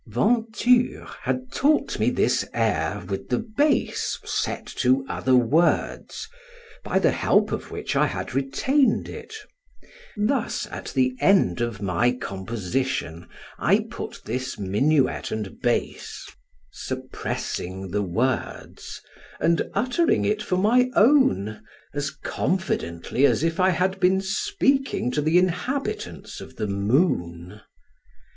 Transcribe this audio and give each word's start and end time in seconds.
&'c. 0.09 0.17
Venture 0.17 1.05
had 1.21 1.51
taught 1.51 1.99
me 1.99 2.09
this 2.09 2.43
air 2.55 3.03
with 3.07 3.29
the 3.29 3.37
bass, 3.37 4.17
set 4.25 4.65
to 4.65 5.05
other 5.07 5.35
words, 5.35 6.27
by 6.83 6.97
the 6.97 7.11
help 7.11 7.51
of 7.51 7.69
which 7.69 7.95
I 7.95 8.07
had 8.07 8.33
retained 8.33 9.07
it: 9.07 9.35
thus 10.17 10.65
at 10.71 10.85
the 10.95 11.15
end 11.19 11.61
of 11.61 11.83
my 11.83 12.11
composition, 12.13 13.27
I 13.59 13.85
put 13.91 14.23
this 14.25 14.57
minuet 14.57 15.29
and 15.29 15.61
bass, 15.61 16.27
suppressing 16.71 17.91
the 17.91 18.01
words, 18.01 19.01
and 19.39 19.69
uttering 19.75 20.25
it 20.25 20.41
for 20.41 20.57
my 20.57 20.89
own 20.95 21.61
as 21.93 22.09
confidently 22.09 23.23
as 23.27 23.43
if 23.43 23.59
I 23.59 23.69
had 23.69 23.99
been 23.99 24.19
speaking 24.19 25.11
to 25.11 25.21
the 25.21 25.37
inhabitants 25.37 26.41
of 26.41 26.55
the 26.55 26.65
moon. 26.65 27.61